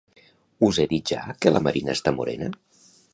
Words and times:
Us 0.67 0.79
he 0.83 0.85
dit 0.93 1.11
ja 1.13 1.19
que 1.45 1.53
la 1.53 1.61
Marina 1.67 1.95
està 1.99 2.15
morena? 2.17 2.49